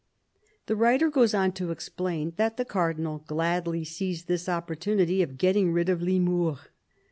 [0.65, 5.71] The writer goes on to explain that the Cardinal gladly seized this opportunity of getting
[5.71, 6.57] rid of Limours.